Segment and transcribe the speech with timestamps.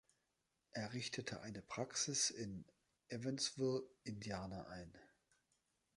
[0.71, 2.65] Er richtete eine Praxis in
[3.09, 4.91] Evansville, Indiana, ein.